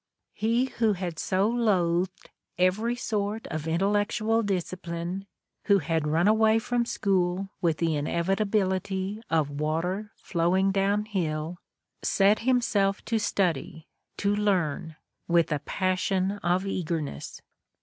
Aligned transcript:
He 0.33 0.65
who 0.65 0.93
had 0.93 1.19
so 1.19 1.47
loathed 1.47 2.31
every 2.57 2.95
sort 2.95 3.45
of 3.51 3.67
intellectual 3.67 4.41
discipline, 4.41 5.27
who 5.65 5.77
had 5.77 6.07
run 6.07 6.27
away 6.27 6.57
from 6.57 6.87
school 6.87 7.49
with 7.61 7.77
the 7.77 7.95
inevitability 7.95 9.21
of 9.29 9.51
water 9.51 10.11
flowing 10.17 10.71
down 10.71 11.05
hill, 11.05 11.59
set 12.01 12.39
himself 12.39 13.05
to 13.05 13.19
study, 13.19 13.85
to 14.17 14.35
learn, 14.35 14.95
with 15.27 15.51
a 15.51 15.59
passion 15.59 16.31
of 16.41 16.65
eagerness. 16.65 17.39